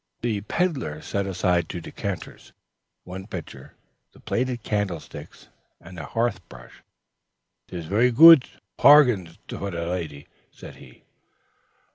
The 0.21 0.41
peddler 0.41 0.99
set 1.03 1.27
aside 1.27 1.69
two 1.69 1.79
decanters, 1.79 2.53
one 3.03 3.27
pitcher, 3.27 3.75
the 4.13 4.19
plated 4.19 4.63
candlesticks, 4.63 5.47
and 5.79 5.99
a 5.99 6.05
hearth 6.07 6.41
brush. 6.49 6.81
"Tish 7.67 7.85
ver 7.85 8.09
goot 8.09 8.49
pargains 8.77 9.37
for 9.47 9.69
te 9.69 9.77
lady," 9.79 10.27
said 10.49 10.77
he. 10.77 11.03